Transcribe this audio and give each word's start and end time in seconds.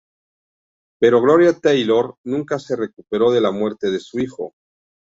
Pero 0.99 1.21
Gloria 1.21 1.53
Taylor 1.53 2.15
nunca 2.25 2.57
se 2.57 2.75
recuperó 2.75 3.29
de 3.29 3.41
la 3.41 3.51
muerte 3.51 3.91
de 3.91 3.99
su 3.99 4.17
hijo. 4.17 4.55